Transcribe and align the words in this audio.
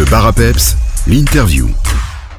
Le 0.00 0.06
bar 0.06 0.32
l'interview. 1.08 1.68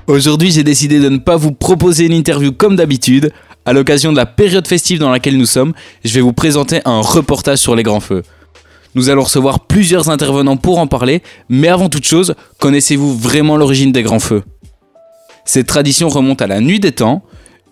Aujourd'hui, 0.08 0.50
j'ai 0.50 0.64
décidé 0.64 1.00
de 1.00 1.10
ne 1.10 1.20
pas 1.20 1.36
vous 1.36 1.52
proposer 1.52 2.08
une 2.08 2.14
interview 2.14 2.52
comme 2.52 2.76
d'habitude. 2.76 3.32
À 3.66 3.74
l'occasion 3.74 4.12
de 4.12 4.18
la 4.18 4.26
période 4.26 4.68
festive 4.68 4.98
dans 4.98 5.12
laquelle 5.12 5.38
nous 5.38 5.46
sommes, 5.46 5.74
je 6.04 6.12
vais 6.12 6.22
vous 6.22 6.34
présenter 6.34 6.82
un 6.86 7.02
reportage 7.02 7.60
sur 7.60 7.76
les 7.76 7.84
grands 7.84 8.00
feux. 8.00 8.24
Nous 8.96 9.10
allons 9.10 9.22
recevoir 9.22 9.60
plusieurs 9.60 10.10
intervenants 10.10 10.58
pour 10.58 10.80
en 10.80 10.88
parler, 10.88 11.22
mais 11.50 11.68
avant 11.68 11.88
toute 11.88 12.08
chose, 12.08 12.34
connaissez-vous 12.58 13.16
vraiment 13.16 13.58
l'origine 13.58 13.92
des 13.92 14.02
grands 14.02 14.18
feux? 14.18 14.42
Cette 15.46 15.68
tradition 15.68 16.10
remonte 16.10 16.42
à 16.42 16.48
la 16.48 16.62
nuit 16.62 16.80
des 16.80 16.94
temps. 16.94 17.22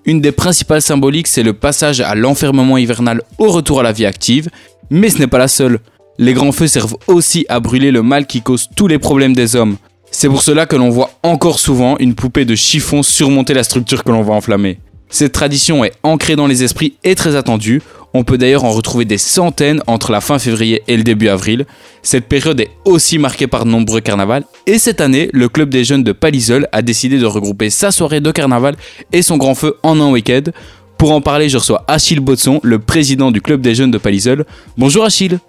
Une 0.05 0.21
des 0.21 0.31
principales 0.31 0.83
symboliques, 0.83 1.27
c'est 1.27 1.41
le 1.41 1.53
passage 1.53 1.99
à 1.99 2.13
l'enfermement 2.13 2.77
hivernal 2.77 3.23
au 3.39 3.49
retour 3.49 3.79
à 3.79 3.83
la 3.83 3.91
vie 3.91 4.05
active, 4.05 4.49
mais 4.91 5.09
ce 5.09 5.17
n'est 5.17 5.25
pas 5.25 5.39
la 5.39 5.47
seule. 5.47 5.79
Les 6.21 6.33
grands 6.33 6.51
feux 6.51 6.67
servent 6.67 6.97
aussi 7.07 7.45
à 7.47 7.61
brûler 7.61 7.91
le 7.91 8.03
mal 8.03 8.27
qui 8.27 8.41
cause 8.41 8.67
tous 8.75 8.87
les 8.87 8.99
problèmes 8.99 9.33
des 9.33 9.55
hommes. 9.55 9.77
C'est 10.11 10.27
pour 10.27 10.41
cela 10.41 10.65
que 10.65 10.75
l'on 10.75 10.89
voit 10.89 11.11
encore 11.23 11.59
souvent 11.59 11.95
une 11.97 12.13
poupée 12.13 12.43
de 12.43 12.55
chiffon 12.55 13.03
surmonter 13.03 13.53
la 13.53 13.63
structure 13.63 14.03
que 14.03 14.11
l'on 14.11 14.21
va 14.21 14.33
enflammer. 14.33 14.79
Cette 15.09 15.31
tradition 15.31 15.85
est 15.85 15.93
ancrée 16.03 16.35
dans 16.35 16.45
les 16.45 16.61
esprits 16.61 16.95
et 17.05 17.15
très 17.15 17.37
attendue. 17.37 17.81
On 18.13 18.25
peut 18.25 18.37
d'ailleurs 18.37 18.65
en 18.65 18.71
retrouver 18.71 19.05
des 19.05 19.17
centaines 19.17 19.81
entre 19.87 20.11
la 20.11 20.19
fin 20.19 20.39
février 20.39 20.83
et 20.89 20.97
le 20.97 21.03
début 21.03 21.29
avril. 21.29 21.65
Cette 22.01 22.27
période 22.27 22.59
est 22.59 22.71
aussi 22.83 23.17
marquée 23.17 23.47
par 23.47 23.63
de 23.63 23.69
nombreux 23.69 24.01
carnavals. 24.01 24.43
Et 24.67 24.77
cette 24.77 24.99
année, 24.99 25.29
le 25.31 25.47
club 25.47 25.69
des 25.69 25.85
jeunes 25.85 26.03
de 26.03 26.11
Palisol 26.11 26.67
a 26.73 26.81
décidé 26.81 27.17
de 27.17 27.25
regrouper 27.25 27.69
sa 27.69 27.91
soirée 27.91 28.19
de 28.19 28.31
carnaval 28.31 28.75
et 29.13 29.21
son 29.21 29.37
grand 29.37 29.55
feu 29.55 29.77
en 29.83 30.01
un 30.01 30.11
week-end. 30.11 30.51
Pour 30.97 31.13
en 31.13 31.21
parler, 31.21 31.47
je 31.47 31.59
reçois 31.59 31.85
Achille 31.87 32.19
Botson, 32.19 32.59
le 32.61 32.77
président 32.77 33.31
du 33.31 33.41
club 33.41 33.61
des 33.61 33.73
jeunes 33.73 33.91
de 33.91 33.97
Palisol. 33.97 34.45
Bonjour 34.77 35.05
Achille. 35.05 35.39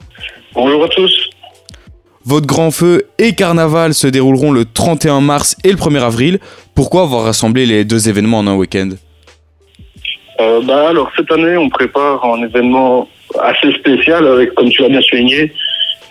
Bonjour 0.52 0.84
à 0.84 0.88
tous. 0.88 1.30
Votre 2.24 2.46
grand 2.46 2.70
feu 2.72 3.04
et 3.18 3.34
carnaval 3.34 3.94
se 3.94 4.08
dérouleront 4.08 4.50
le 4.50 4.64
31 4.64 5.20
mars 5.20 5.56
et 5.64 5.70
le 5.70 5.76
1er 5.76 6.02
avril. 6.02 6.38
Pourquoi 6.74 7.02
avoir 7.02 7.22
rassemblé 7.24 7.66
les 7.66 7.84
deux 7.84 8.08
événements 8.08 8.38
en 8.40 8.46
un 8.48 8.56
week-end? 8.56 8.90
Euh, 10.40 10.60
bah, 10.62 10.88
alors 10.88 11.10
cette 11.16 11.30
année, 11.30 11.56
on 11.56 11.68
prépare 11.68 12.24
un 12.24 12.42
événement 12.42 13.08
assez 13.40 13.72
spécial 13.72 14.26
avec, 14.26 14.54
comme 14.54 14.70
tu 14.70 14.82
l'as 14.82 14.88
bien 14.88 15.00
souligné, 15.02 15.52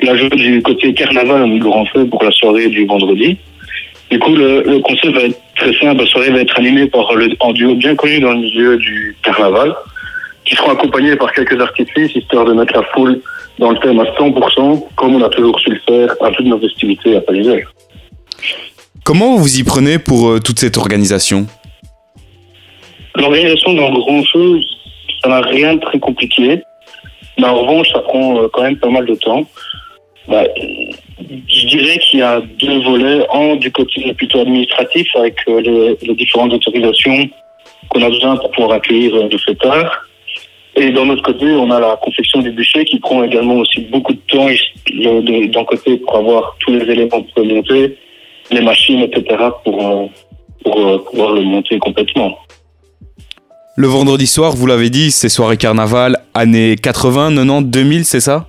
l'ajout 0.01 0.29
du 0.29 0.61
côté 0.61 0.93
carnaval 0.93 1.49
du 1.51 1.59
grand 1.59 1.85
feu 1.87 2.07
pour 2.07 2.23
la 2.23 2.31
soirée 2.31 2.69
du 2.69 2.85
vendredi. 2.85 3.37
Du 4.09 4.19
coup, 4.19 4.35
le, 4.35 4.63
le 4.63 4.79
concept 4.79 5.13
va 5.13 5.21
être 5.23 5.39
très 5.57 5.73
simple. 5.73 6.01
La 6.01 6.07
soirée 6.07 6.31
va 6.31 6.39
être 6.39 6.57
animée 6.57 6.87
par 6.87 7.13
le, 7.13 7.29
un 7.41 7.51
duo 7.51 7.75
bien 7.75 7.95
connu 7.95 8.19
dans 8.21 8.31
le 8.31 8.39
milieu 8.39 8.77
du 8.77 9.15
carnaval, 9.21 9.75
qui 10.45 10.55
seront 10.55 10.71
accompagnés 10.71 11.15
par 11.17 11.31
quelques 11.33 11.59
artifices, 11.59 12.15
histoire 12.15 12.45
de 12.45 12.53
mettre 12.53 12.73
la 12.73 12.83
foule 12.93 13.21
dans 13.59 13.71
le 13.71 13.79
thème 13.79 13.99
à 13.99 14.05
100%, 14.05 14.83
comme 14.95 15.15
on 15.15 15.21
a 15.21 15.29
toujours 15.29 15.59
su 15.59 15.69
le 15.69 15.79
faire 15.87 16.15
à 16.21 16.31
toutes 16.31 16.45
nos 16.45 16.59
festivités 16.59 17.17
à 17.17 17.21
Palisol. 17.21 17.67
Comment 19.03 19.35
vous 19.35 19.59
y 19.59 19.63
prenez 19.63 19.99
pour 19.99 20.29
euh, 20.29 20.39
toute 20.39 20.59
cette 20.59 20.77
organisation? 20.77 21.45
L'organisation 23.15 23.73
d'un 23.73 23.91
grand 23.91 24.23
feu, 24.31 24.59
ça 25.21 25.29
n'a 25.29 25.41
rien 25.41 25.75
de 25.75 25.81
très 25.81 25.99
compliqué. 25.99 26.61
Mais 27.37 27.45
en 27.45 27.61
revanche, 27.61 27.87
ça 27.91 27.99
prend 27.99 28.37
euh, 28.37 28.47
quand 28.51 28.63
même 28.63 28.77
pas 28.77 28.89
mal 28.89 29.05
de 29.05 29.15
temps. 29.15 29.45
Bah, 30.29 30.43
je 31.19 31.67
dirais 31.67 31.97
qu'il 31.97 32.19
y 32.19 32.23
a 32.23 32.41
deux 32.59 32.81
volets. 32.81 33.25
Un 33.33 33.57
du 33.57 33.71
côté 33.71 34.13
plutôt 34.13 34.39
administratif 34.39 35.07
avec 35.15 35.35
euh, 35.49 35.59
les, 35.59 35.97
les 36.01 36.15
différentes 36.15 36.53
autorisations 36.53 37.29
qu'on 37.89 38.01
a 38.03 38.09
besoin 38.09 38.37
pour 38.37 38.51
pouvoir 38.51 38.77
accueillir 38.77 39.15
le 39.15 39.37
fêtard. 39.37 40.08
Et 40.75 40.91
d'un 40.91 41.09
autre 41.09 41.23
côté, 41.23 41.45
on 41.45 41.71
a 41.71 41.79
la 41.79 41.97
confection 42.01 42.41
du 42.41 42.51
bûcher 42.51 42.85
qui 42.85 42.99
prend 42.99 43.23
également 43.23 43.55
aussi 43.55 43.81
beaucoup 43.81 44.13
de 44.13 44.19
temps 44.27 44.47
d'un 45.51 45.63
côté 45.65 45.97
pour 45.97 46.15
avoir 46.15 46.55
tous 46.59 46.71
les 46.71 46.81
éléments 46.91 47.21
pour 47.21 47.43
le 47.43 47.55
monter, 47.55 47.97
les 48.51 48.61
machines, 48.61 49.01
etc. 49.01 49.37
pour, 49.63 49.87
euh, 49.87 50.05
pour 50.63 50.87
euh, 50.87 50.97
pouvoir 50.99 51.33
le 51.33 51.41
monter 51.41 51.77
complètement. 51.79 52.37
Le 53.75 53.87
vendredi 53.87 54.27
soir, 54.27 54.55
vous 54.55 54.67
l'avez 54.67 54.89
dit, 54.89 55.11
c'est 55.11 55.29
soirée 55.29 55.57
carnaval, 55.57 56.17
années 56.33 56.75
80, 56.75 57.35
90, 57.35 57.65
2000, 57.65 58.05
c'est 58.05 58.19
ça? 58.19 58.47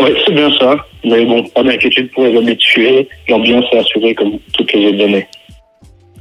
Oui, 0.00 0.10
c'est 0.24 0.32
bien 0.32 0.50
ça. 0.58 0.76
Mais 1.04 1.24
bon, 1.24 1.42
pas 1.48 1.62
d'inquiétude 1.62 2.10
pour 2.12 2.24
les 2.24 2.36
habitués. 2.36 3.08
L'ambiance 3.28 3.64
est 3.72 3.78
assurée 3.78 4.14
comme 4.14 4.38
toutes 4.52 4.72
les 4.72 4.86
autres 4.86 5.04
années. 5.04 5.26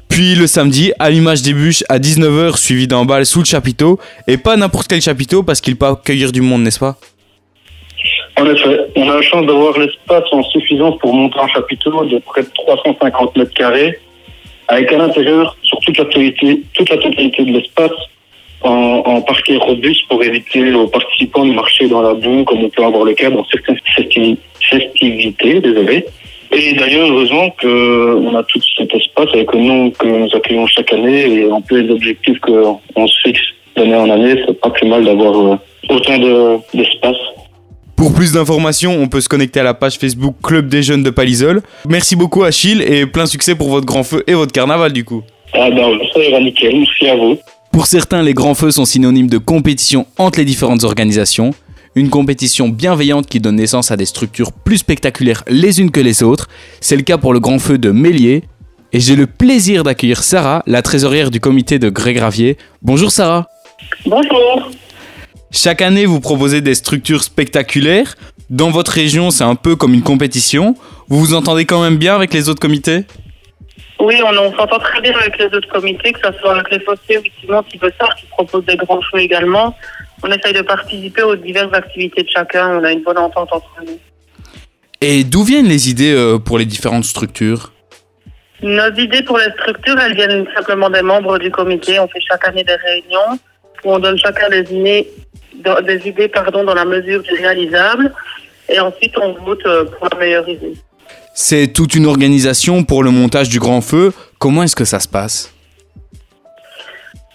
Puis 0.09 0.35
le 0.35 0.47
samedi, 0.47 0.91
allumage 0.99 1.41
des 1.43 1.53
bûches 1.53 1.83
à 1.87 1.99
19h 1.99 2.57
suivi 2.57 2.87
d'un 2.87 3.05
bal 3.05 3.25
sous 3.25 3.39
le 3.39 3.45
chapiteau. 3.45 3.99
Et 4.27 4.37
pas 4.37 4.57
n'importe 4.57 4.87
quel 4.87 5.01
chapiteau 5.01 5.43
parce 5.43 5.61
qu'il 5.61 5.75
peut 5.77 5.85
accueillir 5.85 6.31
du 6.31 6.41
monde, 6.41 6.63
n'est-ce 6.63 6.79
pas? 6.79 6.97
En 8.37 8.45
effet, 8.45 8.79
on 8.95 9.09
a 9.09 9.15
la 9.15 9.21
chance 9.21 9.45
d'avoir 9.45 9.77
l'espace 9.77 10.23
en 10.31 10.43
suffisance 10.43 10.97
pour 10.99 11.13
monter 11.13 11.39
un 11.39 11.47
chapiteau 11.47 12.05
de 12.05 12.19
près 12.19 12.41
de 12.41 12.49
350 12.53 13.35
mètres 13.37 13.53
carrés, 13.53 13.99
avec 14.67 14.91
à 14.93 14.97
l'intérieur, 14.97 15.55
sur 15.61 15.79
toute 15.79 15.97
la 15.97 16.05
totalité, 16.05 16.61
toute 16.73 16.89
la 16.89 16.97
totalité 16.97 17.43
de 17.43 17.51
l'espace, 17.51 17.91
en, 18.61 18.69
en 19.05 19.21
parquet 19.21 19.57
robuste 19.57 20.07
pour 20.09 20.23
éviter 20.23 20.73
aux 20.73 20.87
participants 20.87 21.45
de 21.45 21.53
marcher 21.53 21.87
dans 21.87 22.01
la 22.01 22.13
boue, 22.13 22.43
comme 22.45 22.63
on 22.63 22.69
peut 22.69 22.83
avoir 22.83 23.03
le 23.05 23.13
cas 23.13 23.29
dans 23.29 23.45
certaines 23.45 23.79
festi- 23.95 24.37
festivités, 24.69 25.59
désolé. 25.61 26.05
Et 26.51 26.73
d'ailleurs, 26.73 27.09
heureusement 27.11 27.49
qu'on 27.61 28.35
a 28.35 28.43
tout 28.43 28.59
cet 28.77 28.93
espace 28.93 29.27
avec 29.33 29.51
le 29.53 29.59
nom 29.59 29.91
que 29.91 30.07
nous 30.07 30.27
accueillons 30.35 30.65
chaque 30.67 30.91
année 30.93 31.21
et 31.41 31.51
en 31.51 31.61
plus 31.61 31.83
les 31.83 31.91
objectifs 31.93 32.39
qu'on 32.39 32.79
se 33.07 33.13
fixe 33.23 33.41
d'année 33.75 33.95
en 33.95 34.09
année, 34.09 34.35
c'est 34.47 34.59
pas 34.59 34.69
plus 34.71 34.87
mal 34.87 35.05
d'avoir 35.05 35.35
euh, 35.53 35.55
autant 35.89 36.17
de- 36.17 36.57
d'espace 36.75 37.15
Pour 37.95 38.13
plus 38.13 38.33
d'informations, 38.33 38.97
on 38.99 39.07
peut 39.07 39.21
se 39.21 39.29
connecter 39.29 39.59
à 39.59 39.63
la 39.63 39.73
page 39.75 39.97
Facebook 39.99 40.35
Club 40.43 40.67
des 40.69 40.81
Jeunes 40.81 41.03
de 41.03 41.11
Palisol. 41.11 41.61
Merci 41.87 42.15
beaucoup 42.15 42.43
Achille 42.43 42.81
et 42.81 43.05
plein 43.05 43.27
succès 43.27 43.53
pour 43.55 43.69
votre 43.69 43.85
grand 43.85 44.03
feu 44.03 44.23
et 44.25 44.33
votre 44.33 44.51
carnaval 44.51 44.91
du 44.91 45.05
coup. 45.05 45.21
Ah 45.53 45.69
ben, 45.69 45.97
ça 46.13 46.19
ira 46.23 46.39
nickel. 46.39 46.75
Merci 46.79 47.07
à 47.09 47.15
vous. 47.15 47.37
Pour 47.71 47.85
certains, 47.85 48.23
les 48.23 48.33
grands 48.33 48.55
feux 48.55 48.71
sont 48.71 48.85
synonymes 48.85 49.29
de 49.29 49.37
compétition 49.37 50.07
entre 50.17 50.39
les 50.39 50.45
différentes 50.45 50.83
organisations. 50.83 51.51
Une 51.95 52.09
compétition 52.09 52.69
bienveillante 52.69 53.27
qui 53.27 53.39
donne 53.39 53.55
naissance 53.55 53.89
à 53.89 53.97
des 53.97 54.05
structures 54.05 54.51
plus 54.51 54.77
spectaculaires 54.77 55.43
les 55.47 55.81
unes 55.81 55.89
que 55.89 55.99
les 55.99 56.21
autres. 56.21 56.47
C'est 56.81 56.95
le 56.95 57.01
cas 57.01 57.17
pour 57.17 57.33
le 57.33 57.39
grand 57.39 57.57
feu 57.57 57.79
de 57.79 57.89
Mélier. 57.89 58.43
Et 58.93 58.99
j'ai 58.99 59.15
le 59.15 59.25
plaisir 59.25 59.83
d'accueillir 59.83 60.21
Sarah, 60.23 60.63
la 60.67 60.81
trésorière 60.81 61.31
du 61.31 61.39
comité 61.39 61.79
de 61.79 61.89
Gré-Gravier. 61.89 62.57
Bonjour 62.81 63.11
Sarah. 63.11 63.47
Bonjour. 64.05 64.71
Chaque 65.51 65.81
année, 65.81 66.05
vous 66.05 66.19
proposez 66.19 66.61
des 66.61 66.75
structures 66.75 67.23
spectaculaires. 67.23 68.15
Dans 68.51 68.69
votre 68.69 68.91
région, 68.91 69.31
c'est 69.31 69.43
un 69.43 69.55
peu 69.55 69.75
comme 69.75 69.93
une 69.95 70.03
compétition. 70.03 70.75
Vous 71.07 71.19
vous 71.19 71.33
entendez 71.33 71.65
quand 71.65 71.81
même 71.81 71.97
bien 71.97 72.15
avec 72.15 72.33
les 72.33 72.49
autres 72.49 72.59
comités? 72.59 73.03
Oui, 73.99 74.15
on, 74.23 74.29
on 74.29 74.55
s'entend 74.55 74.79
très 74.79 75.01
bien 75.01 75.13
avec 75.17 75.37
les 75.39 75.45
autres 75.45 75.69
comités, 75.69 76.13
que 76.13 76.19
ce 76.23 76.39
soit 76.39 76.53
avec 76.53 76.71
les 76.71 76.79
fossés 76.79 77.17
ou 77.17 77.21
Simon 77.41 77.63
Tibessard 77.63 78.15
qui 78.15 78.25
propose 78.27 78.63
des 78.65 78.77
grands 78.77 79.01
feux 79.11 79.19
également. 79.19 79.75
On 80.23 80.31
essaye 80.31 80.53
de 80.53 80.61
participer 80.61 81.23
aux 81.23 81.35
diverses 81.35 81.73
activités 81.73 82.23
de 82.23 82.29
chacun. 82.29 82.79
On 82.79 82.83
a 82.83 82.91
une 82.91 83.03
bonne 83.03 83.17
entente 83.17 83.49
entre 83.51 83.69
nous. 83.85 83.97
Et 85.01 85.23
d'où 85.23 85.43
viennent 85.43 85.67
les 85.67 85.89
idées 85.89 86.13
euh, 86.13 86.37
pour 86.39 86.57
les 86.57 86.65
différentes 86.65 87.05
structures? 87.05 87.71
Nos 88.61 88.91
idées 88.95 89.23
pour 89.23 89.37
les 89.37 89.49
structures, 89.51 89.97
elles 89.97 90.15
viennent 90.15 90.45
simplement 90.53 90.89
des 90.89 91.01
membres 91.01 91.37
du 91.39 91.49
comité. 91.49 91.97
On 91.99 92.07
fait 92.09 92.19
chaque 92.29 92.45
année 92.47 92.65
des 92.65 92.75
réunions 92.75 93.39
où 93.85 93.93
on 93.93 93.99
donne 93.99 94.17
chacun 94.17 94.49
des 94.49 94.65
idées, 94.73 95.07
dans- 95.63 95.81
des 95.81 96.05
idées 96.05 96.27
pardon, 96.27 96.65
dans 96.65 96.73
la 96.73 96.83
mesure 96.83 97.23
du 97.23 97.33
réalisable. 97.35 98.13
Et 98.67 98.79
ensuite, 98.79 99.17
on 99.17 99.33
vote 99.45 99.65
euh, 99.65 99.85
pour 99.85 100.09
la 100.11 100.17
meilleure 100.19 100.47
idée. 100.49 100.73
C'est 101.33 101.67
toute 101.71 101.95
une 101.95 102.05
organisation 102.05 102.83
pour 102.83 103.01
le 103.01 103.11
montage 103.11 103.47
du 103.47 103.59
grand 103.59 103.79
feu. 103.79 104.11
Comment 104.37 104.63
est-ce 104.63 104.75
que 104.75 104.83
ça 104.83 104.99
se 104.99 105.07
passe? 105.07 105.53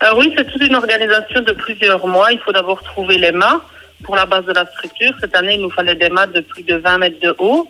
Euh, 0.05 0.13
oui, 0.19 0.33
c'est 0.37 0.45
toute 0.45 0.63
une 0.63 0.75
organisation 0.75 1.41
de 1.41 1.53
plusieurs 1.53 2.07
mois. 2.07 2.31
Il 2.31 2.39
faut 2.41 2.53
d'abord 2.53 2.83
trouver 2.83 3.17
les 3.17 3.33
mâts 3.33 3.63
pour 4.03 4.17
la 4.17 4.27
base 4.27 4.45
de 4.45 4.53
la 4.53 4.67
structure. 4.67 5.15
Cette 5.21 5.35
année, 5.35 5.55
il 5.55 5.63
nous 5.63 5.71
fallait 5.71 5.95
des 5.95 6.11
mâts 6.11 6.27
de 6.27 6.41
plus 6.41 6.63
de 6.63 6.77
20 6.77 6.99
mètres 6.99 7.21
de 7.21 7.35
haut. 7.39 7.69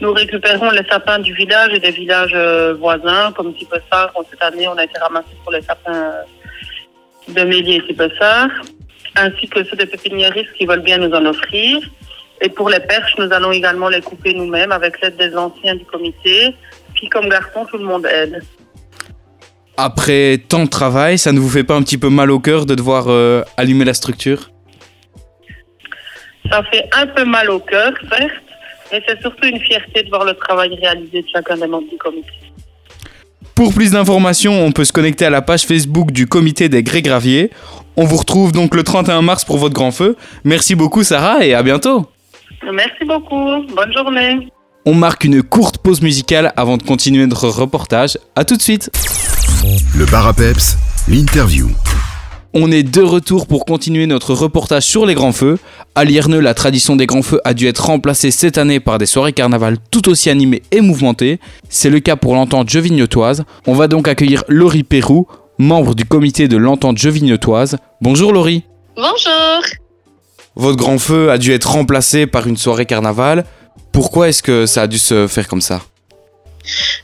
Nous 0.00 0.12
récupérons 0.12 0.70
les 0.70 0.84
sapins 0.84 1.20
du 1.20 1.32
village 1.32 1.72
et 1.72 1.78
des 1.78 1.92
villages 1.92 2.32
euh, 2.34 2.74
voisins, 2.74 3.32
comme 3.36 3.54
Tipessard. 3.54 4.10
Bon, 4.14 4.24
Cette 4.28 4.42
année, 4.42 4.66
on 4.66 4.76
a 4.78 4.84
été 4.84 4.98
ramassés 4.98 5.36
pour 5.44 5.52
les 5.52 5.62
sapins 5.62 5.94
euh, 5.94 6.22
de 7.28 7.42
Mélier 7.44 7.76
et 7.76 7.86
Tipessard, 7.86 8.48
ainsi 9.16 9.46
que 9.46 9.62
ceux 9.62 9.76
des 9.76 9.86
pépiniéristes 9.86 10.52
qui 10.54 10.66
veulent 10.66 10.82
bien 10.82 10.98
nous 10.98 11.14
en 11.14 11.24
offrir. 11.26 11.78
Et 12.40 12.48
pour 12.48 12.68
les 12.68 12.80
perches, 12.80 13.14
nous 13.18 13.32
allons 13.32 13.52
également 13.52 13.90
les 13.90 14.00
couper 14.00 14.34
nous-mêmes 14.34 14.72
avec 14.72 15.00
l'aide 15.02 15.16
des 15.18 15.36
anciens 15.36 15.76
du 15.76 15.84
comité. 15.84 16.52
Puis, 16.94 17.08
comme 17.10 17.28
garçon, 17.28 17.64
tout 17.66 17.78
le 17.78 17.84
monde 17.84 18.06
aide. 18.06 18.42
Après 19.82 20.36
tant 20.36 20.64
de 20.64 20.68
travail, 20.68 21.16
ça 21.16 21.32
ne 21.32 21.40
vous 21.40 21.48
fait 21.48 21.64
pas 21.64 21.74
un 21.74 21.82
petit 21.82 21.96
peu 21.96 22.10
mal 22.10 22.30
au 22.30 22.38
cœur 22.38 22.66
de 22.66 22.74
devoir 22.74 23.06
euh, 23.08 23.42
allumer 23.56 23.86
la 23.86 23.94
structure? 23.94 24.50
Ça 26.50 26.62
fait 26.70 26.86
un 26.92 27.06
peu 27.06 27.24
mal 27.24 27.48
au 27.48 27.60
cœur, 27.60 27.90
certes, 28.10 28.30
mais 28.92 29.02
c'est 29.08 29.18
surtout 29.22 29.46
une 29.46 29.58
fierté 29.58 30.02
de 30.02 30.10
voir 30.10 30.26
le 30.26 30.34
travail 30.34 30.76
réalisé 30.82 31.22
de 31.22 31.26
chacun 31.32 31.56
des 31.56 31.66
membres 31.66 31.88
du 31.90 31.96
comité. 31.96 32.28
Pour 33.54 33.72
plus 33.72 33.92
d'informations, 33.92 34.62
on 34.62 34.70
peut 34.70 34.84
se 34.84 34.92
connecter 34.92 35.24
à 35.24 35.30
la 35.30 35.40
page 35.40 35.62
Facebook 35.62 36.10
du 36.10 36.26
comité 36.26 36.68
des 36.68 36.82
Gré-Graviers. 36.82 37.50
On 37.96 38.04
vous 38.04 38.18
retrouve 38.18 38.52
donc 38.52 38.74
le 38.74 38.82
31 38.82 39.22
mars 39.22 39.46
pour 39.46 39.56
votre 39.56 39.74
grand 39.74 39.92
feu. 39.92 40.14
Merci 40.44 40.74
beaucoup 40.74 41.04
Sarah 41.04 41.42
et 41.46 41.54
à 41.54 41.62
bientôt 41.62 42.06
Merci 42.70 43.06
beaucoup. 43.06 43.64
Bonne 43.74 43.92
journée. 43.94 44.46
On 44.84 44.92
marque 44.92 45.24
une 45.24 45.42
courte 45.42 45.78
pause 45.78 46.02
musicale 46.02 46.52
avant 46.56 46.76
de 46.76 46.82
continuer 46.82 47.26
notre 47.26 47.48
reportage. 47.48 48.18
A 48.36 48.44
tout 48.44 48.58
de 48.58 48.62
suite 48.62 48.90
Le 49.94 50.04
bar 50.06 50.26
à 50.26 50.32
peps, 50.32 50.76
l'interview. 51.06 51.68
On 52.54 52.72
est 52.72 52.82
de 52.82 53.02
retour 53.02 53.46
pour 53.46 53.64
continuer 53.64 54.06
notre 54.06 54.34
reportage 54.34 54.82
sur 54.82 55.06
les 55.06 55.14
grands 55.14 55.30
feux. 55.30 55.58
À 55.94 56.04
Lierneux, 56.04 56.40
la 56.40 56.54
tradition 56.54 56.96
des 56.96 57.06
grands 57.06 57.22
feux 57.22 57.40
a 57.44 57.54
dû 57.54 57.68
être 57.68 57.84
remplacée 57.84 58.32
cette 58.32 58.58
année 58.58 58.80
par 58.80 58.98
des 58.98 59.06
soirées 59.06 59.32
carnaval 59.32 59.76
tout 59.92 60.08
aussi 60.08 60.28
animées 60.28 60.62
et 60.72 60.80
mouvementées. 60.80 61.38
C'est 61.68 61.90
le 61.90 62.00
cas 62.00 62.16
pour 62.16 62.34
l'entente 62.34 62.68
jevignotoise. 62.68 63.44
On 63.68 63.74
va 63.74 63.86
donc 63.86 64.08
accueillir 64.08 64.42
Laurie 64.48 64.82
Pérou, 64.82 65.28
membre 65.58 65.94
du 65.94 66.04
comité 66.04 66.48
de 66.48 66.56
l'entente 66.56 66.98
jevignotoise. 66.98 67.76
Bonjour 68.00 68.32
Laurie. 68.32 68.64
Bonjour. 68.96 69.62
Votre 70.56 70.78
grand 70.78 70.98
feu 70.98 71.30
a 71.30 71.38
dû 71.38 71.52
être 71.52 71.70
remplacé 71.70 72.26
par 72.26 72.48
une 72.48 72.56
soirée 72.56 72.86
carnaval. 72.86 73.44
Pourquoi 73.92 74.28
est-ce 74.28 74.42
que 74.42 74.66
ça 74.66 74.82
a 74.82 74.86
dû 74.88 74.98
se 74.98 75.28
faire 75.28 75.46
comme 75.46 75.60
ça? 75.60 75.80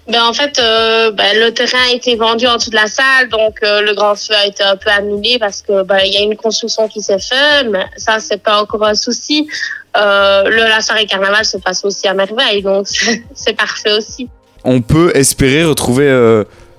Ben, 0.09 0.23
en 0.23 0.33
fait, 0.33 0.59
euh, 0.59 1.11
ben, 1.11 1.39
le 1.39 1.53
terrain 1.53 1.79
a 1.91 1.95
été 1.95 2.17
vendu 2.17 2.47
en 2.47 2.57
dessous 2.57 2.71
de 2.71 2.77
la 2.77 2.87
salle, 2.87 3.29
donc 3.29 3.57
euh, 3.63 3.83
le 3.83 3.95
grand 3.95 4.15
feu 4.15 4.35
a 4.35 4.47
été 4.47 4.63
un 4.63 4.77
peu 4.77 4.91
annulé 4.91 5.39
parce 5.39 5.63
que 5.63 5.83
ben, 5.83 5.99
il 6.05 6.13
y 6.13 6.17
a 6.17 6.21
une 6.21 6.37
construction 6.37 6.89
qui 6.89 7.01
s'est 7.01 7.19
faite, 7.19 7.67
mais 7.71 7.85
ça 7.97 8.19
c'est 8.21 8.43
pas 8.43 8.61
encore 8.61 8.85
un 8.85 8.95
souci. 8.95 9.49
Euh, 9.97 10.45
le, 10.45 10.69
la 10.69 10.81
soirée 10.81 11.07
carnaval 11.07 11.45
se 11.45 11.57
passe 11.57 11.85
aussi 11.85 12.07
à 12.07 12.15
merveille, 12.15 12.63
donc 12.63 12.87
c'est 13.35 13.57
parfait 13.57 13.93
aussi. 13.93 14.29
On 14.65 14.81
peut 14.81 15.11
espérer 15.15 15.65
retrouver 15.65 16.09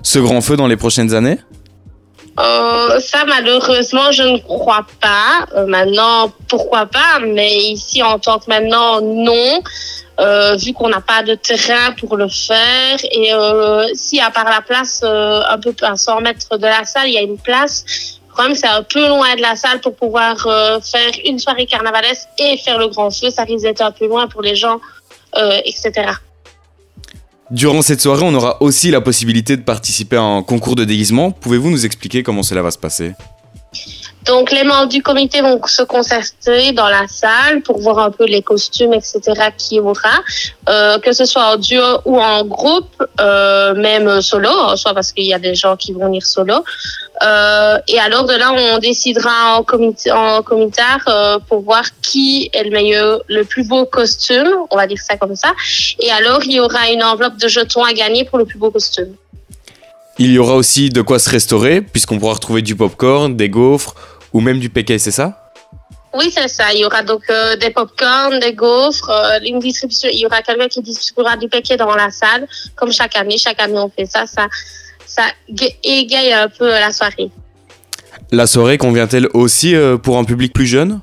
ce 0.02 0.18
grand 0.18 0.40
feu 0.40 0.56
dans 0.56 0.66
les 0.66 0.76
prochaines 0.76 1.14
années? 1.14 1.38
Ça, 2.36 3.24
malheureusement, 3.26 4.12
je 4.12 4.22
ne 4.22 4.38
crois 4.38 4.86
pas. 5.00 5.46
maintenant, 5.66 6.30
pourquoi 6.48 6.86
pas 6.86 7.18
Mais 7.26 7.56
ici, 7.56 8.02
en 8.02 8.18
tant 8.18 8.38
que 8.38 8.44
maintenant, 8.48 9.00
non. 9.00 9.62
Euh, 10.20 10.56
vu 10.56 10.72
qu'on 10.72 10.88
n'a 10.88 11.00
pas 11.00 11.22
de 11.22 11.34
terrain 11.36 11.92
pour 11.92 12.16
le 12.16 12.28
faire. 12.28 12.98
Et 13.12 13.32
euh, 13.32 13.86
si 13.94 14.18
à 14.20 14.30
part 14.30 14.50
la 14.50 14.60
place, 14.62 15.00
euh, 15.04 15.42
un 15.48 15.58
peu 15.58 15.72
à 15.82 15.96
100 15.96 16.20
mètres 16.22 16.58
de 16.58 16.66
la 16.66 16.84
salle, 16.84 17.06
il 17.06 17.14
y 17.14 17.18
a 17.18 17.22
une 17.22 17.38
place. 17.38 17.84
Le 18.26 18.32
problème, 18.32 18.56
c'est 18.56 18.66
un 18.66 18.82
peu 18.82 19.06
loin 19.06 19.36
de 19.36 19.42
la 19.42 19.54
salle 19.54 19.80
pour 19.80 19.94
pouvoir 19.94 20.36
faire 20.82 21.10
une 21.24 21.40
soirée 21.40 21.66
carnavalesque 21.66 22.28
et 22.38 22.56
faire 22.56 22.78
le 22.78 22.88
grand 22.88 23.10
feu. 23.10 23.30
Ça 23.30 23.42
risque 23.42 23.64
d'être 23.64 23.80
un 23.80 23.90
peu 23.90 24.06
loin 24.06 24.28
pour 24.28 24.42
les 24.42 24.54
gens, 24.54 24.80
etc. 25.34 26.12
Durant 27.50 27.82
cette 27.82 28.00
soirée, 28.00 28.22
on 28.24 28.34
aura 28.34 28.62
aussi 28.62 28.92
la 28.92 29.00
possibilité 29.00 29.56
de 29.56 29.62
participer 29.62 30.16
à 30.16 30.22
un 30.22 30.44
concours 30.44 30.76
de 30.76 30.84
déguisement. 30.84 31.32
Pouvez-vous 31.32 31.70
nous 31.70 31.84
expliquer 31.84 32.22
comment 32.22 32.44
cela 32.44 32.62
va 32.62 32.70
se 32.70 32.78
passer? 32.78 33.14
Donc, 34.24 34.50
les 34.50 34.64
membres 34.64 34.88
du 34.88 35.02
comité 35.02 35.40
vont 35.40 35.60
se 35.66 35.82
concerter 35.82 36.72
dans 36.72 36.88
la 36.88 37.06
salle 37.08 37.62
pour 37.62 37.78
voir 37.78 37.98
un 37.98 38.10
peu 38.10 38.26
les 38.26 38.42
costumes, 38.42 38.92
etc., 38.92 39.20
qu'il 39.56 39.78
y 39.78 39.80
aura, 39.80 40.18
euh, 40.68 40.98
que 40.98 41.12
ce 41.12 41.24
soit 41.24 41.54
en 41.54 41.56
duo 41.56 41.82
ou 42.04 42.20
en 42.20 42.44
groupe, 42.44 43.02
euh, 43.20 43.74
même 43.74 44.20
solo, 44.20 44.76
soit 44.76 44.94
parce 44.94 45.12
qu'il 45.12 45.24
y 45.24 45.34
a 45.34 45.38
des 45.38 45.54
gens 45.54 45.76
qui 45.76 45.92
vont 45.92 46.06
venir 46.06 46.26
solo. 46.26 46.64
Euh, 47.22 47.78
et 47.88 47.98
alors, 47.98 48.24
de 48.24 48.34
là, 48.34 48.52
on 48.52 48.78
décidera 48.78 49.56
en 49.56 49.62
comité, 49.62 50.10
en 50.12 50.42
comitard 50.42 51.00
euh, 51.08 51.38
pour 51.48 51.60
voir 51.62 51.84
qui 52.02 52.50
est 52.52 52.64
le 52.64 52.70
meilleur, 52.70 53.22
le 53.28 53.44
plus 53.44 53.66
beau 53.66 53.84
costume, 53.86 54.48
on 54.70 54.76
va 54.76 54.86
dire 54.86 55.00
ça 55.00 55.16
comme 55.16 55.36
ça. 55.36 55.52
Et 56.00 56.10
alors, 56.10 56.44
il 56.44 56.52
y 56.52 56.60
aura 56.60 56.90
une 56.90 57.02
enveloppe 57.02 57.36
de 57.36 57.48
jetons 57.48 57.84
à 57.84 57.92
gagner 57.92 58.24
pour 58.24 58.38
le 58.38 58.44
plus 58.44 58.58
beau 58.58 58.70
costume. 58.70 59.14
Il 60.18 60.32
y 60.32 60.38
aura 60.38 60.56
aussi 60.56 60.88
de 60.90 61.00
quoi 61.00 61.18
se 61.18 61.30
restaurer, 61.30 61.80
puisqu'on 61.80 62.18
pourra 62.18 62.34
retrouver 62.34 62.62
du 62.62 62.74
popcorn, 62.74 63.36
des 63.36 63.48
gaufres 63.48 63.94
ou 64.32 64.40
même 64.40 64.58
du 64.58 64.68
péquet, 64.68 64.98
c'est 64.98 65.12
ça? 65.12 65.48
Oui, 66.14 66.32
c'est 66.34 66.48
ça. 66.48 66.72
Il 66.72 66.80
y 66.80 66.84
aura 66.84 67.02
donc 67.02 67.22
euh, 67.30 67.54
des 67.56 67.70
pop-corn, 67.70 68.40
des 68.40 68.54
gaufres, 68.54 69.10
euh, 69.10 69.38
une 69.46 69.58
distribution. 69.58 70.08
Il 70.12 70.20
y 70.20 70.26
aura 70.26 70.42
quelqu'un 70.42 70.68
qui 70.68 70.80
distribuera 70.80 71.36
du 71.36 71.48
péquet 71.48 71.76
dans 71.76 71.94
la 71.94 72.10
salle, 72.10 72.48
comme 72.74 72.90
chaque 72.90 73.16
année. 73.16 73.36
Chaque 73.36 73.60
année, 73.60 73.78
on 73.78 73.90
fait 73.90 74.06
ça. 74.06 74.26
Ça, 74.26 74.48
ça 75.06 75.22
égaye 75.84 76.32
un 76.32 76.48
peu 76.48 76.68
la 76.68 76.90
soirée. 76.92 77.30
La 78.32 78.46
soirée 78.46 78.78
convient-elle 78.78 79.28
aussi 79.34 79.74
euh, 79.74 79.98
pour 79.98 80.18
un 80.18 80.24
public 80.24 80.52
plus 80.52 80.66
jeune? 80.66 81.00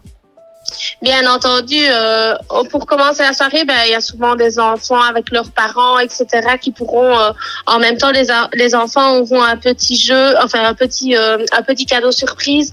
Bien 1.01 1.29
entendu, 1.29 1.77
euh, 1.77 2.35
pour 2.71 2.85
commencer 2.85 3.23
la 3.23 3.33
soirée, 3.33 3.63
ben, 3.65 3.75
il 3.85 3.91
y 3.91 3.95
a 3.95 4.01
souvent 4.01 4.35
des 4.35 4.59
enfants 4.59 5.01
avec 5.01 5.29
leurs 5.31 5.51
parents, 5.51 5.99
etc., 5.99 6.25
qui 6.59 6.71
pourront, 6.71 7.17
euh, 7.17 7.31
en 7.65 7.79
même 7.79 7.97
temps, 7.97 8.11
les, 8.11 8.27
les 8.53 8.75
enfants 8.75 9.17
auront 9.17 9.43
un 9.43 9.57
petit 9.57 9.97
jeu, 9.97 10.35
enfin 10.41 10.63
un 10.65 10.73
petit, 10.73 11.15
euh, 11.15 11.37
un 11.51 11.61
petit 11.61 11.85
cadeau 11.85 12.11
surprise 12.11 12.71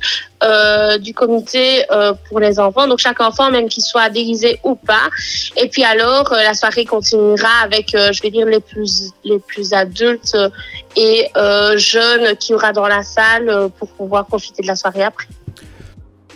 du 0.98 1.14
comité 1.14 1.84
pour 2.28 2.40
les 2.40 2.58
enfants. 2.58 2.88
Donc 2.88 2.98
chaque 2.98 3.20
enfant, 3.20 3.52
même 3.52 3.68
qu'il 3.68 3.84
soit 3.84 4.08
déguisé 4.08 4.58
ou 4.64 4.74
pas. 4.74 5.08
Et 5.56 5.68
puis 5.68 5.84
alors, 5.84 6.32
la 6.32 6.54
soirée 6.54 6.84
continuera 6.84 7.62
avec, 7.62 7.90
je 7.92 8.20
vais 8.20 8.30
dire, 8.30 8.46
les 8.46 8.58
plus, 8.58 9.12
les 9.22 9.38
plus 9.38 9.72
adultes 9.72 10.36
et 10.96 11.30
jeunes 11.76 12.34
qui 12.38 12.54
aura 12.54 12.72
dans 12.72 12.88
la 12.88 13.04
salle 13.04 13.70
pour 13.78 13.88
pouvoir 13.90 14.26
profiter 14.26 14.62
de 14.62 14.66
la 14.66 14.74
soirée 14.74 15.04
après. 15.04 15.28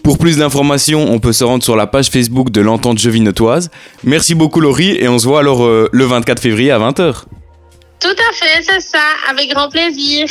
Pour 0.07 0.19
plus 0.19 0.37
d'informations, 0.37 1.05
on 1.11 1.19
peut 1.19 1.33
se 1.33 1.43
rendre 1.43 1.65
sur 1.65 1.75
la 1.75 1.89
page 1.89 2.11
Facebook 2.11 2.51
de 2.51 2.61
l'entente 2.61 2.97
jevinotoise. 2.97 3.73
Merci 4.05 4.37
beaucoup 4.37 4.61
Laurie 4.61 4.97
et 5.01 5.09
on 5.09 5.19
se 5.19 5.27
voit 5.27 5.41
alors 5.41 5.65
euh, 5.65 5.89
le 5.91 6.05
24 6.05 6.41
février 6.41 6.71
à 6.71 6.79
20h. 6.79 7.25
Tout 7.99 8.07
à 8.07 8.33
fait, 8.33 8.63
c'est 8.63 8.79
ça, 8.79 9.03
avec 9.29 9.51
grand 9.51 9.69
plaisir. 9.69 10.29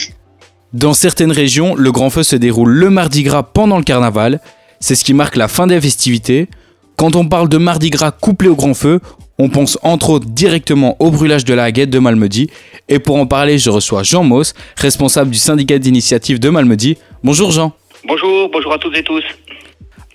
Dans 0.71 0.93
certaines 0.93 1.33
régions, 1.33 1.75
le 1.75 1.91
grand 1.91 2.09
feu 2.09 2.23
se 2.23 2.37
déroule 2.37 2.69
le 2.69 2.89
mardi 2.89 3.23
gras 3.23 3.43
pendant 3.43 3.77
le 3.77 3.83
carnaval. 3.83 4.39
C'est 4.79 4.95
ce 4.95 5.03
qui 5.03 5.13
marque 5.13 5.35
la 5.35 5.49
fin 5.49 5.67
des 5.67 5.81
festivités. 5.81 6.47
Quand 6.95 7.17
on 7.17 7.27
parle 7.27 7.49
de 7.49 7.57
mardi 7.57 7.89
gras 7.89 8.11
couplé 8.11 8.47
au 8.47 8.55
grand 8.55 8.75
feu, 8.75 9.01
on 9.39 9.49
pense 9.49 9.77
entre 9.83 10.09
autres 10.09 10.27
directement 10.29 10.95
au 10.99 11.11
brûlage 11.11 11.43
de 11.43 11.53
la 11.53 11.65
Haguette 11.65 11.89
de 11.89 11.99
Malmedy. 11.99 12.49
Et 12.87 12.99
pour 12.99 13.17
en 13.17 13.25
parler, 13.25 13.57
je 13.57 13.69
reçois 13.69 14.03
Jean 14.03 14.23
Moss, 14.23 14.53
responsable 14.77 15.31
du 15.31 15.37
syndicat 15.37 15.79
d'initiative 15.79 16.39
de 16.39 16.47
Malmedy. 16.47 16.97
Bonjour 17.25 17.51
Jean. 17.51 17.73
Bonjour, 18.07 18.49
bonjour 18.49 18.71
à 18.71 18.77
toutes 18.77 18.95
et 18.95 19.03
tous. 19.03 19.23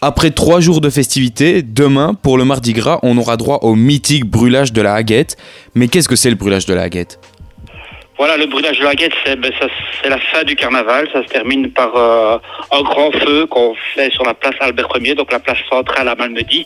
Après 0.02 0.30
trois 0.30 0.60
jours 0.60 0.80
de 0.80 0.88
festivités, 0.88 1.60
demain, 1.60 2.14
pour 2.14 2.38
le 2.38 2.46
Mardi 2.46 2.72
Gras, 2.72 3.00
on 3.02 3.18
aura 3.18 3.36
droit 3.36 3.58
au 3.60 3.74
mythique 3.74 4.24
brûlage 4.24 4.72
de 4.72 4.80
la 4.80 4.94
Haguette. 4.94 5.36
Mais 5.74 5.88
qu'est-ce 5.88 6.08
que 6.08 6.16
c'est 6.16 6.30
le 6.30 6.36
brûlage 6.36 6.64
de 6.64 6.72
la 6.72 6.84
Haguette? 6.84 7.20
Voilà, 8.16 8.38
le 8.38 8.46
brûlage 8.46 8.78
de 8.78 8.84
la 8.84 8.90
Haguette, 8.90 9.12
ben, 9.26 9.52
c'est 10.02 10.08
la 10.08 10.18
fin 10.18 10.42
du 10.44 10.56
carnaval. 10.56 11.06
Ça 11.12 11.22
se 11.22 11.28
termine 11.28 11.70
par 11.70 11.94
euh, 11.96 12.38
un 12.72 12.80
grand 12.80 13.12
feu 13.12 13.44
qu'on 13.44 13.74
fait 13.94 14.10
sur 14.10 14.24
la 14.24 14.32
place 14.32 14.54
Albert 14.60 14.88
Ier, 14.98 15.14
donc 15.14 15.30
la 15.32 15.38
place 15.38 15.58
centrale 15.68 16.08
à 16.08 16.14
Malmedy, 16.14 16.64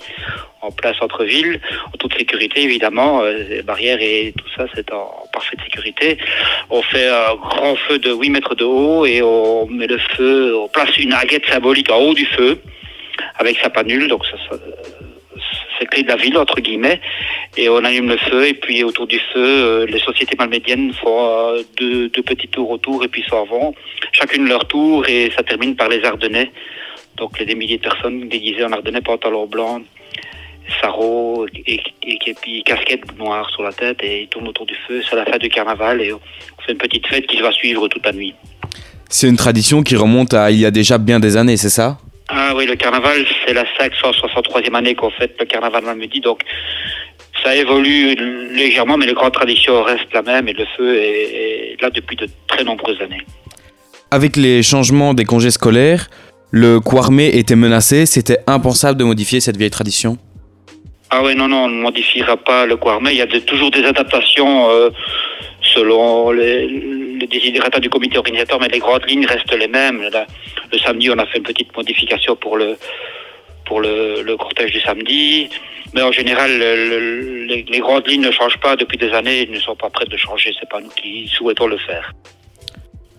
en 0.61 0.71
place 0.71 0.97
centre-ville, 0.99 1.61
en 1.93 1.97
toute 1.99 2.17
sécurité 2.17 2.63
évidemment. 2.63 3.23
Euh, 3.25 3.63
barrières 3.65 3.99
et 4.01 4.33
tout 4.39 4.49
ça, 4.57 4.67
c'est 4.77 4.93
en 4.93 5.11
parfaite 5.33 5.59
sécurité. 5.65 6.19
On 6.71 6.83
fait 6.83 7.09
un 7.09 7.35
grand 7.35 7.75
feu 7.89 7.99
de 7.99 8.13
8 8.13 8.31
mètres 8.31 8.55
de 8.55 8.65
haut 8.65 9.07
et 9.07 9.23
on 9.23 9.67
met 9.67 9.89
le 9.89 9.99
feu, 9.99 10.57
on 10.57 10.69
place 10.69 10.97
une 10.99 11.13
Haguette 11.13 11.47
symbolique 11.47 11.91
en 11.91 11.99
haut 11.99 12.15
du 12.15 12.27
feu 12.27 12.61
avec 13.39 13.59
sa 13.59 13.71
panule, 13.71 14.09
donc 14.09 14.25
ça, 14.27 14.37
c'est 15.79 15.87
clé 15.87 16.03
de 16.03 16.09
la 16.09 16.17
ville 16.17 16.37
entre 16.39 16.61
guillemets, 16.61 17.01
et 17.57 17.69
on 17.69 17.85
allume 17.85 18.09
le 18.09 18.17
feu 18.17 18.47
et 18.47 18.55
puis 18.55 18.85
autour 18.85 19.07
du 19.07 19.19
feu, 19.33 19.37
euh, 19.37 19.87
les 19.87 19.99
sociétés 19.99 20.37
malmédiennes 20.39 20.93
font 20.93 21.29
euh, 21.29 21.63
deux, 21.77 22.09
petits 22.23 22.49
tours 22.49 22.71
autour 22.71 23.05
et 23.05 23.09
puis 23.09 23.25
s'en 23.29 23.45
vont, 23.45 23.75
chacune 24.13 24.49
leur 24.49 24.67
tour 24.67 25.07
et 25.09 25.31
ça 25.37 25.43
termine 25.43 25.77
par 25.77 25.89
les 25.89 26.05
Ardennais, 26.05 26.51
donc 27.17 27.39
les 27.39 27.47
des 27.47 27.55
milliers 27.55 27.79
de 27.79 27.83
personnes 27.83 28.29
déguisées 28.29 28.65
en 28.65 28.73
Ardennais, 28.73 29.01
pantalon 29.01 29.47
blanc, 29.47 29.81
sarrau 30.81 31.47
et, 31.67 31.81
puis 32.41 32.63
casquette 32.65 33.19
noire 33.19 33.51
sur 33.51 33.63
la 33.63 33.73
tête 33.73 33.99
et 34.03 34.23
ils 34.23 34.29
tournent 34.29 34.49
autour 34.49 34.67
du 34.67 34.75
feu. 34.89 35.03
C'est 35.09 35.17
la 35.17 35.25
fête 35.25 35.41
du 35.41 35.49
carnaval 35.49 36.01
et 36.01 36.13
on 36.13 36.21
fait 36.65 36.73
une 36.73 36.79
petite 36.79 37.07
fête 37.07 37.27
qui 37.27 37.41
va 37.41 37.53
suivre 37.53 37.89
toute 37.89 38.05
la 38.05 38.13
nuit. 38.13 38.35
C'est 39.09 39.29
une 39.29 39.37
tradition 39.37 39.83
qui 39.83 39.97
remonte 39.97 40.35
à 40.35 40.51
il 40.51 40.59
y 40.59 40.67
a 40.67 40.71
déjà 40.71 40.99
bien 40.99 41.21
des 41.21 41.37
années, 41.37 41.57
c'est 41.57 41.69
ça? 41.69 41.99
Ah 42.55 42.57
oui, 42.57 42.67
le 42.67 42.77
carnaval, 42.77 43.27
c'est 43.45 43.53
la 43.53 43.65
563e 43.65 44.75
année 44.75 44.95
qu'on 44.95 45.11
fête 45.11 45.35
le 45.41 45.45
carnaval 45.45 45.83
Malmedy, 45.83 46.21
donc 46.21 46.43
ça 47.43 47.53
évolue 47.57 48.15
légèrement, 48.55 48.97
mais 48.97 49.07
les 49.07 49.13
grandes 49.13 49.33
traditions 49.33 49.83
restent 49.83 50.13
la 50.13 50.23
même 50.23 50.47
et 50.47 50.53
le 50.53 50.65
feu 50.77 50.95
est, 50.95 51.77
là 51.83 51.91
depuis 51.91 52.15
de 52.15 52.29
très 52.47 52.63
nombreuses 52.63 53.01
années. 53.01 53.23
Avec 54.13 54.37
les 54.37 54.63
changements 54.63 55.15
des 55.15 55.25
congés 55.25 55.51
scolaires, 55.51 56.09
le 56.53 56.79
Quarmé 56.79 57.27
était 57.27 57.57
menacé, 57.57 58.07
c'était 58.07 58.39
impensable 58.47 59.01
de 59.01 59.05
modifier 59.05 59.41
cette 59.41 59.57
vieille 59.57 59.71
tradition? 59.71 60.17
Ah 61.11 61.23
oui, 61.25 61.35
non, 61.35 61.49
non, 61.49 61.65
on 61.65 61.69
ne 61.69 61.83
modifiera 61.83 62.37
pas 62.37 62.67
le 62.67 62.77
Quarmé, 62.77 63.11
il 63.11 63.19
y 63.19 63.23
a 63.23 63.27
toujours 63.41 63.73
des 63.73 63.85
adaptations 63.85 64.71
euh, 64.71 64.91
selon 65.75 66.31
les, 66.31 66.69
les 67.31 67.39
désidérata 67.39 67.81
du 67.81 67.89
comité 67.89 68.19
organisateur, 68.19 68.61
mais 68.61 68.69
les 68.69 68.79
grandes 68.79 69.09
lignes 69.09 69.27
restent 69.27 69.55
les 69.55 69.69
mêmes. 69.69 70.09
le 70.73 70.79
samedi, 70.79 71.11
on 71.11 71.19
a 71.19 71.27
fait 71.27 71.39
une 71.39 71.45
petite 71.45 71.75
modification 71.77 72.37
pour 72.37 72.57
le, 72.57 72.77
pour 73.65 73.81
le, 73.81 74.37
cortège 74.37 74.73
du 74.73 74.81
samedi. 74.81 75.49
Mais 75.95 76.03
en 76.03 76.13
général, 76.13 76.51
les, 76.59 77.79
grandes 77.81 78.07
lignes 78.09 78.23
ne 78.27 78.31
changent 78.31 78.61
pas 78.61 78.77
depuis 78.77 78.99
des 78.99 79.11
années. 79.13 79.43
Ils 79.43 79.51
ne 79.51 79.61
sont 79.61 79.77
pas 79.77 79.91
prêts 79.91 80.07
de 80.07 80.17
changer. 80.17 80.53
C'est 80.59 80.69
pas 80.69 80.81
nous 80.81 80.91
qui 80.91 81.29
souhaitons 81.29 81.67
le 81.67 81.79
faire. 81.79 82.13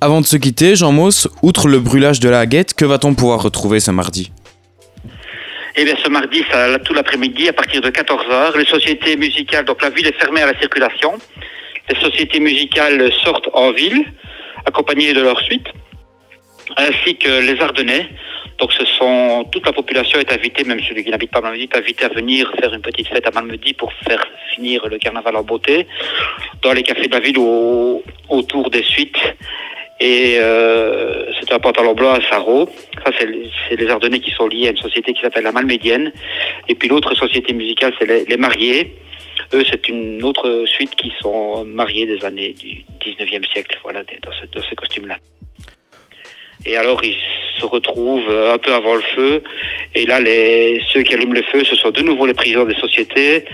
Avant 0.02 0.22
de 0.22 0.26
se 0.26 0.38
quitter, 0.38 0.76
Jean 0.76 0.92
Moss, 0.92 1.28
outre 1.42 1.68
le 1.68 1.80
brûlage 1.80 2.20
de 2.20 2.30
la 2.30 2.42
Haguette, 2.42 2.74
que 2.74 2.86
va-t-on 2.86 3.16
pouvoir 3.16 3.42
retrouver 3.42 3.80
ce 3.80 3.92
mardi? 3.92 4.32
Eh 5.78 5.84
bien, 5.84 5.96
ce 6.02 6.10
mardi, 6.10 6.44
ça, 6.52 6.80
tout 6.80 6.94
l'après-midi, 6.94 7.50
à 7.50 7.54
partir 7.54 7.82
de 7.82 7.90
14h, 7.90 8.58
les 8.58 8.66
sociétés 8.66 9.18
musicales, 9.18 9.66
donc 9.66 9.82
la 9.82 9.90
ville 9.90 10.08
est 10.08 10.18
fermée 10.18 10.42
à 10.42 10.46
la 10.46 10.58
circulation. 10.60 11.14
Les 11.90 12.00
sociétés 12.00 12.40
musicales 12.40 13.12
sortent 13.24 13.50
en 13.54 13.72
ville, 13.72 14.06
accompagnées 14.66 15.14
de 15.14 15.22
leur 15.22 15.40
suite, 15.42 15.68
ainsi 16.78 17.16
que 17.18 17.42
les 17.42 17.62
Ardennais. 17.62 18.10
Donc, 18.58 18.72
toute 19.52 19.66
la 19.66 19.74
population 19.74 20.20
est 20.20 20.32
invitée, 20.32 20.64
même 20.64 20.80
celui 20.82 21.04
qui 21.04 21.10
n'habite 21.10 21.32
pas 21.32 21.42
Malmedy, 21.42 21.64
est 21.64 21.78
invité 21.78 22.06
à 22.06 22.10
venir 22.10 22.52
faire 22.60 22.74
une 22.74 22.82
petite 22.82 23.08
fête 23.10 23.28
à 23.28 23.32
Malmedy 23.32 23.74
pour 23.74 23.92
faire 24.08 24.26
finir 24.54 24.88
le 24.88 24.98
carnaval 24.98 25.36
en 25.36 25.44
beauté 25.44 25.88
dans 26.62 26.72
les 26.72 26.84
cafés 26.84 27.08
de 27.08 27.14
la 27.14 27.20
ville 27.20 27.38
ou 27.38 28.02
autour 28.30 28.70
des 28.70 28.84
suites. 28.84 29.20
Et 30.00 30.36
euh, 30.40 31.32
c'est 31.40 31.54
un 31.54 31.60
pantalon 31.60 31.94
blanc 31.94 32.14
à 32.14 32.22
sarrau. 32.30 32.70
Ça, 33.06 33.12
c'est 33.18 33.76
les 33.76 33.90
Ardennais 33.90 34.20
qui 34.20 34.32
sont 34.32 34.48
liés 34.48 34.68
à 34.68 34.72
une 34.72 34.78
société 34.78 35.14
qui 35.14 35.22
s'appelle 35.22 35.44
la 35.44 35.52
Malmédienne. 35.52 36.12
Et 36.68 36.76
puis 36.76 36.90
l'autre 36.90 37.16
société 37.16 37.54
musicale, 37.54 37.94
c'est 37.98 38.28
les, 38.28 38.38
Mariés. 38.38 38.96
Eux, 39.54 39.64
c'est 39.70 39.88
une 39.88 40.24
autre 40.24 40.66
suite 40.68 40.96
qui 40.96 41.12
sont 41.22 41.66
mariés 41.66 42.06
des 42.06 42.24
années 42.26 42.54
du 42.54 42.84
19e 43.02 43.50
siècle, 43.52 43.80
voilà, 43.84 44.04
dans 44.04 44.32
ce, 44.32 44.46
dans 44.48 44.64
ce 44.64 44.76
costume-là. 44.76 45.18
Et 46.66 46.78
alors, 46.78 47.04
ils 47.04 47.18
se 47.60 47.66
retrouvent 47.66 48.30
un 48.30 48.58
peu 48.58 48.74
avant 48.74 48.96
le 48.96 49.02
feu. 49.02 49.44
Et 49.94 50.06
là, 50.06 50.20
les, 50.20 50.82
ceux 50.92 51.04
qui 51.04 51.14
allument 51.14 51.34
le 51.34 51.44
feu, 51.44 51.64
ce 51.64 51.76
sont 51.76 51.92
de 51.92 52.02
nouveau 52.02 52.26
les 52.26 52.34
présidents 52.34 52.66
des 52.66 52.76
sociétés, 52.76 53.46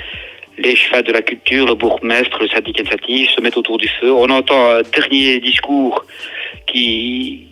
les 0.58 0.76
chefs 0.76 1.04
de 1.04 1.12
la 1.12 1.22
culture, 1.22 1.66
le 1.66 1.76
bourgmestre, 1.76 2.40
le 2.40 2.48
syndicat 2.48 2.82
initiatif 2.82 3.32
se 3.32 3.42
mettent 3.42 3.58
autour 3.58 3.78
du 3.78 3.88
feu. 3.88 4.12
On 4.12 4.30
entend 4.30 4.72
un 4.72 4.82
dernier 4.82 5.40
discours 5.40 6.06
qui, 6.68 7.48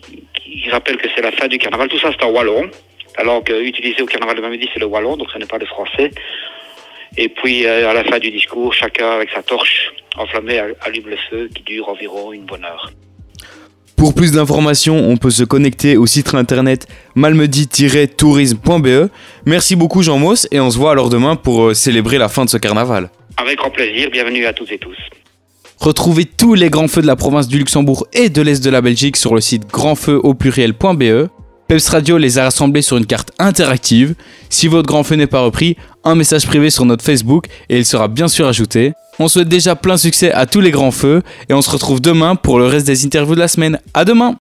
rappelle 0.70 0.96
que 0.96 1.08
c'est 1.14 1.22
la 1.22 1.32
fin 1.32 1.48
du 1.48 1.58
carnaval. 1.58 1.88
Tout 1.88 1.98
ça, 1.98 2.10
c'est 2.12 2.24
en 2.24 2.30
wallon. 2.30 2.70
La 3.18 3.24
langue 3.24 3.52
utilisée 3.62 4.02
au 4.02 4.06
carnaval 4.06 4.36
de 4.36 4.40
Mamedi, 4.40 4.68
c'est 4.72 4.78
le 4.78 4.86
wallon, 4.86 5.16
donc 5.16 5.30
ce 5.32 5.38
n'est 5.38 5.46
pas 5.46 5.58
le 5.58 5.66
français. 5.66 6.10
Et 7.16 7.28
puis, 7.28 7.66
à 7.66 7.92
la 7.92 8.04
fin 8.04 8.18
du 8.18 8.30
discours, 8.30 8.72
chacun 8.72 9.10
avec 9.10 9.30
sa 9.30 9.42
torche 9.42 9.92
enflammée 10.16 10.58
allume 10.58 11.08
le 11.08 11.16
feu 11.28 11.48
qui 11.54 11.62
dure 11.62 11.88
environ 11.88 12.32
une 12.32 12.44
bonne 12.44 12.64
heure. 12.64 12.90
Pour 13.96 14.14
plus 14.14 14.32
d'informations, 14.32 14.96
on 14.96 15.16
peut 15.18 15.30
se 15.30 15.44
connecter 15.44 15.98
au 15.98 16.06
site 16.06 16.34
internet 16.34 16.86
malmedy-tourisme.be. 17.16 19.10
Merci 19.44 19.76
beaucoup 19.76 20.02
Jean 20.02 20.18
Moss 20.18 20.48
et 20.50 20.58
on 20.58 20.70
se 20.70 20.78
voit 20.78 20.92
alors 20.92 21.10
demain 21.10 21.36
pour 21.36 21.76
célébrer 21.76 22.16
la 22.16 22.30
fin 22.30 22.46
de 22.46 22.50
ce 22.50 22.56
carnaval. 22.56 23.10
Avec 23.36 23.58
grand 23.58 23.70
plaisir, 23.70 24.08
bienvenue 24.10 24.46
à 24.46 24.54
toutes 24.54 24.72
et 24.72 24.78
tous. 24.78 24.96
Retrouvez 25.78 26.24
tous 26.24 26.54
les 26.54 26.70
grands 26.70 26.88
feux 26.88 27.02
de 27.02 27.06
la 27.06 27.16
province 27.16 27.48
du 27.48 27.58
Luxembourg 27.58 28.06
et 28.12 28.30
de 28.30 28.42
l'Est 28.42 28.64
de 28.64 28.70
la 28.70 28.80
Belgique 28.80 29.16
sur 29.16 29.34
le 29.34 29.40
site 29.40 29.66
grandfeu 29.66 30.18
au 30.22 30.34
pluriel.be. 30.34 31.28
Peps 31.70 31.88
Radio 31.90 32.18
les 32.18 32.36
a 32.36 32.42
rassemblés 32.42 32.82
sur 32.82 32.96
une 32.96 33.06
carte 33.06 33.30
interactive. 33.38 34.16
Si 34.48 34.66
votre 34.66 34.88
grand 34.88 35.04
feu 35.04 35.14
n'est 35.14 35.28
pas 35.28 35.42
repris, 35.42 35.76
un 36.02 36.16
message 36.16 36.44
privé 36.48 36.68
sur 36.68 36.84
notre 36.84 37.04
Facebook 37.04 37.44
et 37.68 37.78
il 37.78 37.86
sera 37.86 38.08
bien 38.08 38.26
sûr 38.26 38.48
ajouté. 38.48 38.92
On 39.20 39.28
souhaite 39.28 39.46
déjà 39.46 39.76
plein 39.76 39.96
succès 39.96 40.32
à 40.32 40.46
tous 40.46 40.60
les 40.60 40.72
grands 40.72 40.90
feux 40.90 41.22
et 41.48 41.54
on 41.54 41.62
se 41.62 41.70
retrouve 41.70 42.00
demain 42.00 42.34
pour 42.34 42.58
le 42.58 42.66
reste 42.66 42.88
des 42.88 43.06
interviews 43.06 43.36
de 43.36 43.40
la 43.40 43.46
semaine. 43.46 43.78
À 43.94 44.04
demain 44.04 44.34